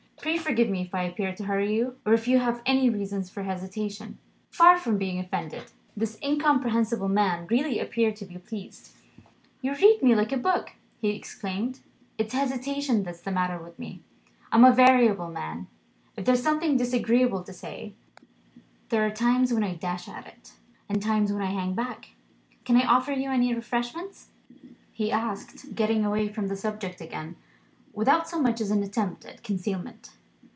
[0.23, 3.27] Pray forgive me if I appear to hurry you or if you have any reasons
[3.31, 4.19] for hesitation."
[4.51, 8.91] Far from being offended, this incomprehensible man really appeared to be pleased.
[9.63, 11.79] "You read me like a book!" he exclaimed.
[12.19, 14.03] "It's hesitation that's the matter with me.
[14.51, 15.65] I'm a variable man.
[16.15, 17.95] If there's something disagreeable to say,
[18.89, 20.51] there are times when I dash at it,
[20.87, 22.09] and times when I hang back.
[22.63, 24.25] Can I offer you any refreshment?"
[24.93, 27.37] he asked, getting away from the subject again,
[27.93, 30.09] without so much as an attempt at concealment.